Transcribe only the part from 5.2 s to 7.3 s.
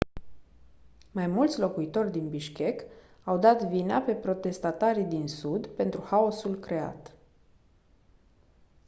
sud pentru haosul creat